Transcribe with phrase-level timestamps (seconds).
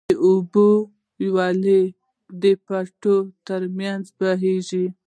[0.09, 0.67] د اوبو
[1.33, 1.79] وياله
[2.41, 3.15] د پټيو
[3.47, 4.85] تر منځ بهيږي.